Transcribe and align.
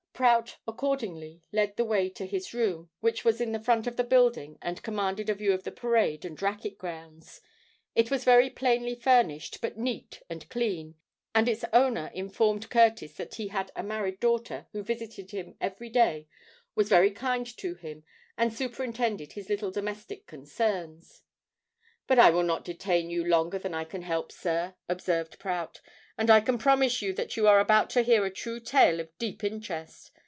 Prout 0.13 0.57
accordingly 0.67 1.41
led 1.51 1.77
the 1.77 1.83
way 1.83 2.07
to 2.07 2.27
his 2.27 2.53
room, 2.53 2.91
which 2.99 3.25
was 3.25 3.41
in 3.41 3.53
the 3.53 3.59
front 3.59 3.87
of 3.87 3.97
the 3.97 4.03
building 4.03 4.59
and 4.61 4.83
commanded 4.83 5.31
a 5.31 5.33
view 5.33 5.51
of 5.51 5.63
the 5.63 5.71
parade 5.71 6.23
and 6.23 6.39
racquet 6.43 6.77
grounds. 6.77 7.41
It 7.95 8.11
was 8.11 8.23
very 8.23 8.51
plainly 8.51 8.93
furnished, 8.93 9.61
but 9.61 9.79
neat 9.79 10.21
and 10.29 10.47
clean; 10.47 10.93
and 11.33 11.49
its 11.49 11.65
owner 11.73 12.11
informed 12.13 12.69
Curtis 12.69 13.13
that 13.13 13.33
he 13.33 13.47
had 13.47 13.71
a 13.75 13.81
married 13.81 14.19
daughter 14.19 14.67
who 14.73 14.83
visited 14.83 15.31
him 15.31 15.55
every 15.59 15.89
day, 15.89 16.27
was 16.75 16.87
very 16.87 17.09
kind 17.09 17.47
to 17.57 17.73
him, 17.73 18.03
and 18.37 18.53
superintended 18.53 19.31
his 19.33 19.49
little 19.49 19.71
domestic 19.71 20.27
concerns. 20.27 21.23
"But 22.05 22.19
I 22.19 22.29
will 22.29 22.43
not 22.43 22.63
detain 22.65 23.09
you 23.09 23.25
longer 23.25 23.57
than 23.57 23.73
I 23.73 23.85
can 23.85 24.03
help, 24.03 24.31
sir," 24.31 24.75
observed 24.87 25.39
Prout; 25.39 25.81
"and 26.17 26.29
I 26.29 26.41
can 26.41 26.57
promise 26.59 27.01
you 27.01 27.13
that 27.13 27.37
you 27.37 27.47
are 27.47 27.59
about 27.59 27.89
to 27.91 28.01
hear 28.03 28.25
a 28.25 28.29
true 28.31 28.59
tale 28.59 28.99
of 28.99 29.17
deep 29.17 29.43
interest. 29.43 30.11